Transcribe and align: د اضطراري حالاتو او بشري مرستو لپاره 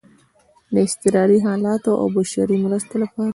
د 0.73 0.75
اضطراري 0.85 1.39
حالاتو 1.47 1.91
او 2.01 2.07
بشري 2.15 2.55
مرستو 2.63 2.95
لپاره 3.03 3.29